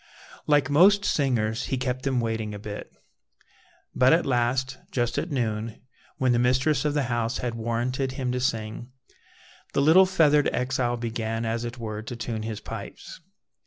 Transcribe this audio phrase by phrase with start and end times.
[0.47, 2.91] Like most singers, he kept them waiting a bit.
[3.93, 5.79] But at last, just at noon,
[6.17, 8.89] when the mistress of the house had warranted him to sing,
[9.73, 13.21] the little feathered exile began, as it were, to tune his pipes.